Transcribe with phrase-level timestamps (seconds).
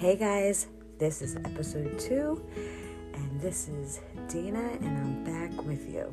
[0.00, 0.66] Hey guys,
[0.98, 2.42] this is episode two,
[3.12, 6.10] and this is Dana, and I'm back with you.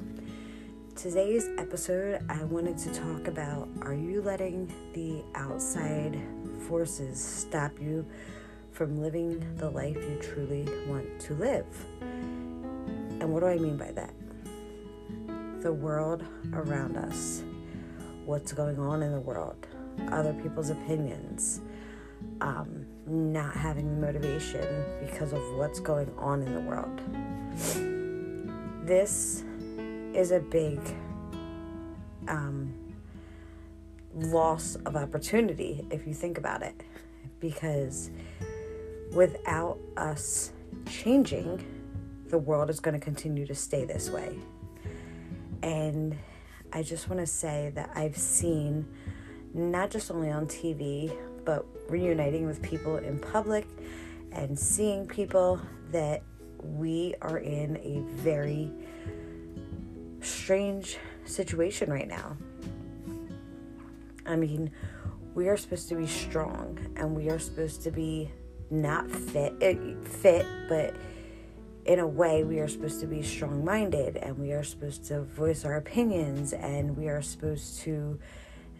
[0.93, 6.21] Today's episode, I wanted to talk about are you letting the outside
[6.67, 8.05] forces stop you
[8.73, 11.85] from living the life you truly want to live?
[12.01, 14.13] And what do I mean by that?
[15.61, 17.41] The world around us,
[18.25, 19.65] what's going on in the world,
[20.11, 21.61] other people's opinions
[22.41, 22.76] um,
[23.07, 26.99] not having the motivation because of what's going on in the world.
[28.85, 29.43] This
[30.13, 30.79] is a big
[32.27, 32.73] um,
[34.13, 36.83] loss of opportunity if you think about it,
[37.39, 38.09] because
[39.13, 40.51] without us
[40.89, 41.63] changing,
[42.29, 44.37] the world is going to continue to stay this way.
[45.63, 46.17] And
[46.73, 48.85] I just want to say that I've seen,
[49.53, 51.15] not just only on TV,
[51.47, 53.65] but reuniting with people in public
[54.33, 55.61] and seeing people
[55.93, 56.21] that
[56.61, 58.69] we are in a very
[60.19, 62.35] strange situation right now.
[64.25, 64.69] I mean,
[65.35, 68.29] we are supposed to be strong and we are supposed to be
[68.69, 70.93] not fit eh, fit but
[71.85, 75.63] in a way we are supposed to be strong-minded and we are supposed to voice
[75.63, 78.19] our opinions and we are supposed to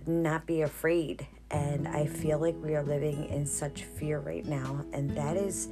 [0.08, 4.84] not be afraid and I feel like we are living in such fear right now
[4.94, 5.70] and that is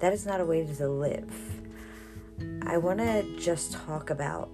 [0.00, 1.32] that is not a way to live.
[2.66, 4.50] I want to just talk about,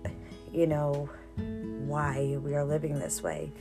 [0.52, 1.08] you know,
[1.86, 3.52] why we are living this way.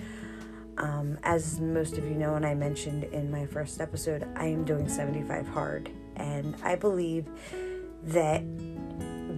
[0.77, 4.65] Um, as most of you know, and I mentioned in my first episode, I am
[4.65, 5.89] doing 75 hard.
[6.15, 7.27] And I believe
[8.03, 8.43] that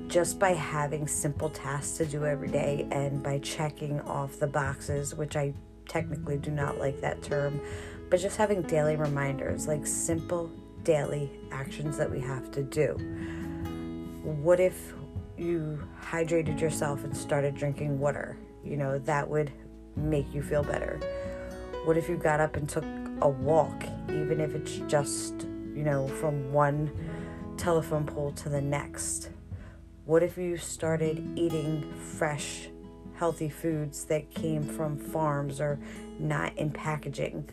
[0.08, 5.16] just by having simple tasks to do every day and by checking off the boxes,
[5.16, 5.54] which I
[5.92, 7.60] technically do not like that term,
[8.10, 10.50] but just having daily reminders, like simple
[10.84, 12.94] daily actions that we have to do.
[14.24, 14.94] What if
[15.38, 18.38] you hydrated yourself and started drinking water?
[18.64, 19.52] You know, that would
[19.98, 20.98] make you feel better.
[21.84, 22.86] What if you got up and took
[23.22, 26.90] a walk, even if it's just, you know, from one
[27.58, 29.30] telephone pole to the next?
[30.06, 32.70] What if you started eating fresh
[33.22, 35.78] healthy foods that came from farms or
[36.18, 37.48] not in packaging?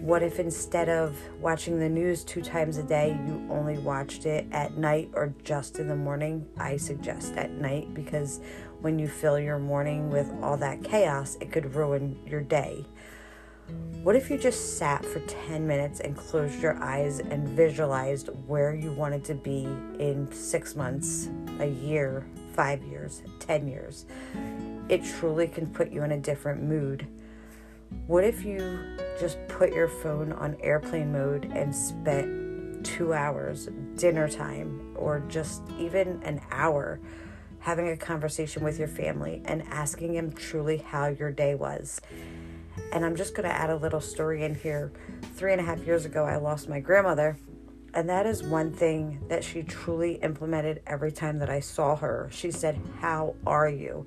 [0.00, 4.48] What if instead of watching the news two times a day, you only watched it
[4.50, 6.44] at night or just in the morning?
[6.58, 8.40] I suggest at night because
[8.80, 12.84] when you fill your morning with all that chaos, it could ruin your day.
[14.02, 18.74] What if you just sat for 10 minutes and closed your eyes and visualized where
[18.74, 19.62] you wanted to be
[20.00, 21.30] in six months,
[21.60, 24.06] a year, five years, 10 years?
[24.88, 27.06] it truly can put you in a different mood.
[28.06, 34.28] What if you just put your phone on airplane mode and spent two hours, dinner
[34.28, 37.00] time, or just even an hour
[37.60, 42.00] having a conversation with your family and asking them truly how your day was?
[42.92, 44.92] And I'm just going to add a little story in here.
[45.34, 47.38] Three and a half years ago, I lost my grandmother.
[47.94, 52.28] And that is one thing that she truly implemented every time that I saw her.
[52.32, 54.06] She said, How are you?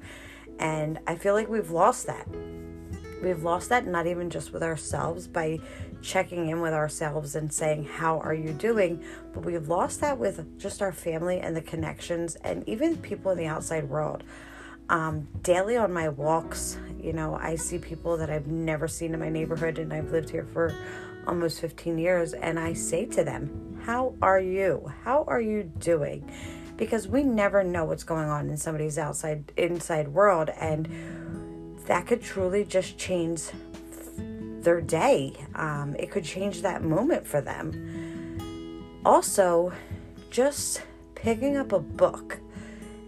[0.59, 2.27] And I feel like we've lost that.
[3.23, 5.59] We've lost that not even just with ourselves by
[6.01, 9.01] checking in with ourselves and saying, How are you doing?
[9.33, 13.37] But we've lost that with just our family and the connections and even people in
[13.37, 14.23] the outside world.
[14.89, 19.19] Um, daily on my walks, you know, I see people that I've never seen in
[19.19, 20.73] my neighborhood and I've lived here for
[21.27, 22.33] almost 15 years.
[22.33, 24.91] And I say to them, How are you?
[25.03, 26.29] How are you doing?
[26.77, 30.87] because we never know what's going on in somebody's outside inside world and
[31.85, 33.41] that could truly just change
[34.61, 39.73] their day um, it could change that moment for them also
[40.29, 40.83] just
[41.15, 42.39] picking up a book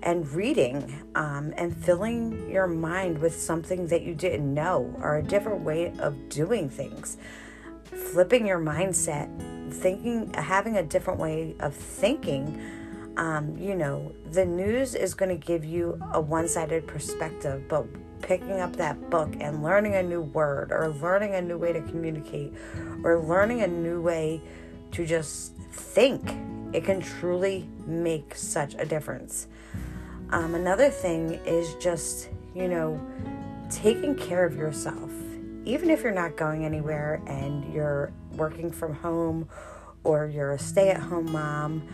[0.02, 5.24] and reading um, and filling your mind with something that you didn't know or a
[5.24, 7.18] different way of doing things
[7.90, 9.30] flipping your mindset
[9.72, 12.60] thinking having a different way of thinking
[13.20, 17.86] um, you know, the news is going to give you a one sided perspective, but
[18.22, 21.82] picking up that book and learning a new word or learning a new way to
[21.82, 22.54] communicate
[23.04, 24.42] or learning a new way
[24.94, 26.34] to just think,
[26.72, 29.48] it can truly make such a difference.
[30.30, 33.06] Um, another thing is just, you know,
[33.70, 35.12] taking care of yourself.
[35.70, 39.48] Even if you're not going anywhere and you're working from home
[40.04, 41.88] or you're a stay at home mom,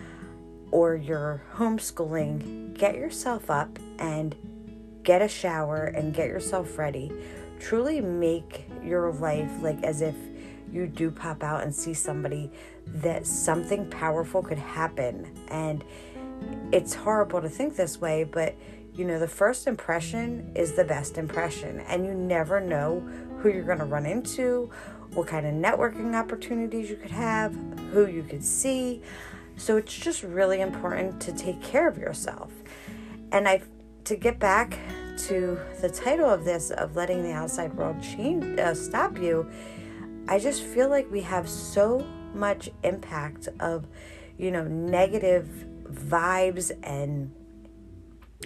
[0.71, 4.33] or you're homeschooling, get yourself up and
[5.03, 7.11] get a shower and get yourself ready.
[7.59, 10.15] Truly make your life like as if
[10.71, 12.49] you do pop out and see somebody
[12.87, 15.29] that something powerful could happen.
[15.49, 15.83] And
[16.71, 18.55] it's horrible to think this way, but
[18.95, 23.05] you know, the first impression is the best impression, and you never know
[23.45, 24.71] who you're going to run into,
[25.13, 27.55] what kind of networking opportunities you could have,
[27.93, 29.03] who you could see.
[29.55, 32.51] So it's just really important to take care of yourself.
[33.31, 33.61] And I
[34.05, 34.79] to get back
[35.27, 39.47] to the title of this of letting the outside world change uh, stop you,
[40.27, 42.03] I just feel like we have so
[42.33, 43.85] much impact of,
[44.39, 45.47] you know, negative
[45.87, 47.31] vibes and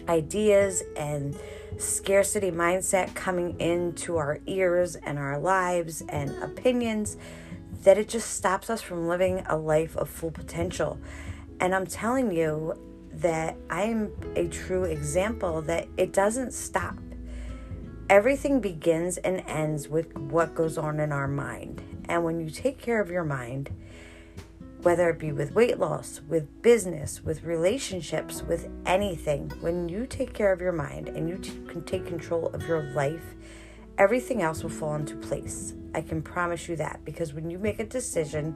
[0.07, 1.38] ideas and
[1.77, 7.18] scarcity mindset coming into our ears and our lives and opinions
[7.83, 11.00] that it just stops us from living a life of full potential.
[11.59, 12.74] And I'm telling you
[13.13, 16.97] that I am a true example that it doesn't stop.
[18.09, 21.81] Everything begins and ends with what goes on in our mind.
[22.09, 23.69] And when you take care of your mind,
[24.81, 30.33] whether it be with weight loss, with business, with relationships, with anything, when you take
[30.33, 33.35] care of your mind and you t- can take control of your life,
[33.97, 35.73] everything else will fall into place.
[35.93, 38.55] I can promise you that because when you make a decision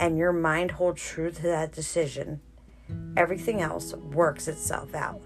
[0.00, 2.40] and your mind holds true to that decision,
[3.16, 5.22] everything else works itself out.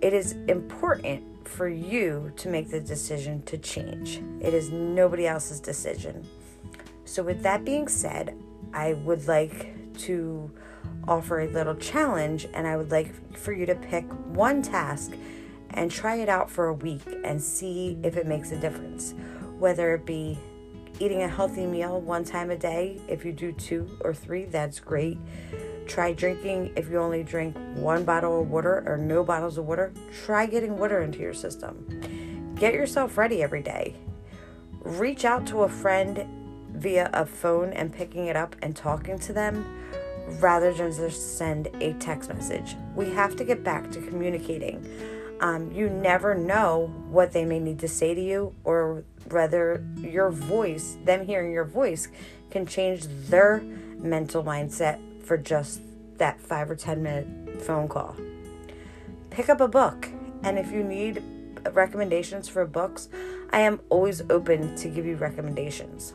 [0.00, 5.60] It is important for you to make the decision to change, it is nobody else's
[5.60, 6.26] decision.
[7.04, 8.34] So, with that being said,
[8.74, 10.50] I would like to
[11.06, 15.12] offer a little challenge and I would like for you to pick one task
[15.70, 19.14] and try it out for a week and see if it makes a difference.
[19.58, 20.38] Whether it be
[20.98, 24.80] eating a healthy meal one time a day, if you do two or three, that's
[24.80, 25.18] great.
[25.86, 29.92] Try drinking, if you only drink one bottle of water or no bottles of water,
[30.24, 32.54] try getting water into your system.
[32.56, 33.94] Get yourself ready every day.
[34.80, 36.26] Reach out to a friend
[36.74, 39.64] via a phone and picking it up and talking to them
[40.40, 42.76] rather than just send a text message.
[42.94, 44.84] We have to get back to communicating.
[45.40, 50.30] Um, you never know what they may need to say to you, or whether your
[50.30, 52.08] voice, them hearing your voice,
[52.50, 53.60] can change their
[53.98, 55.80] mental mindset for just
[56.18, 58.16] that five or 10 minute phone call.
[59.30, 60.08] Pick up a book,
[60.42, 61.22] and if you need
[61.72, 63.08] recommendations for books,
[63.52, 66.14] I am always open to give you recommendations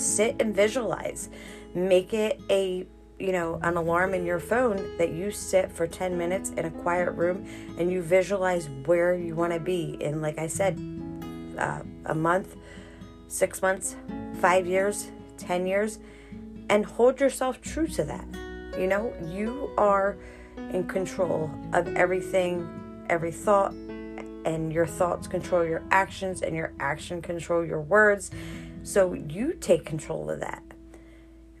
[0.00, 1.28] sit and visualize.
[1.74, 2.86] Make it a
[3.20, 6.70] you know, an alarm in your phone that you sit for 10 minutes in a
[6.70, 7.46] quiet room
[7.78, 10.80] and you visualize where you want to be in, like I said,
[11.58, 12.56] uh, a month,
[13.28, 13.94] six months,
[14.40, 15.98] five years, 10 years,
[16.70, 18.26] and hold yourself true to that.
[18.78, 20.16] You know, you are
[20.72, 27.20] in control of everything, every thought, and your thoughts control your actions, and your action
[27.20, 28.30] control your words
[28.82, 30.62] so you take control of that.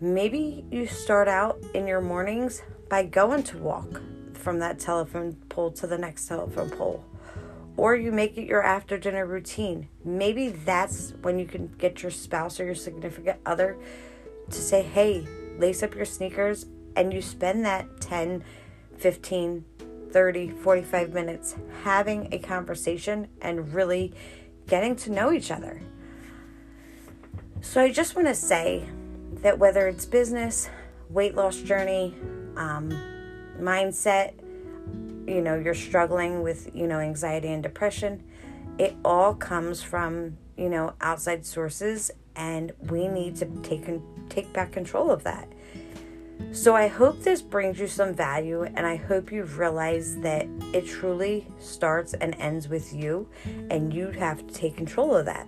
[0.00, 4.00] Maybe you start out in your mornings by going to walk
[4.32, 7.04] from that telephone pole to the next telephone pole.
[7.76, 9.88] Or you make it your after dinner routine.
[10.04, 13.78] Maybe that's when you can get your spouse or your significant other
[14.50, 15.26] to say, hey,
[15.58, 18.42] lace up your sneakers, and you spend that 10,
[18.98, 19.64] 15,
[20.10, 24.12] 30, 45 minutes having a conversation and really
[24.66, 25.80] getting to know each other.
[27.62, 28.88] So I just want to say
[29.42, 30.70] that whether it's business,
[31.10, 32.14] weight loss journey,
[32.56, 32.90] um,
[33.60, 34.32] mindset,
[35.26, 38.24] you know, you're struggling with, you know, anxiety and depression,
[38.78, 43.86] it all comes from, you know, outside sources and we need to take
[44.30, 45.52] take back control of that.
[46.52, 50.86] So I hope this brings you some value and I hope you realize that it
[50.86, 53.28] truly starts and ends with you
[53.70, 55.46] and you have to take control of that.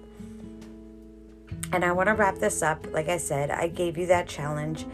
[1.73, 2.87] And I want to wrap this up.
[2.93, 4.85] Like I said, I gave you that challenge.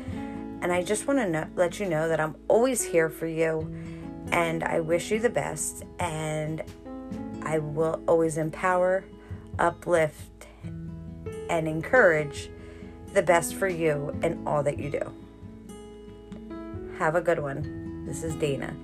[0.60, 3.74] And I just want to know, let you know that I'm always here for you.
[4.30, 5.84] And I wish you the best.
[5.98, 6.62] And
[7.42, 9.04] I will always empower,
[9.58, 10.46] uplift,
[11.50, 12.50] and encourage
[13.12, 15.12] the best for you in all that you do.
[16.98, 18.04] Have a good one.
[18.06, 18.74] This is Dana.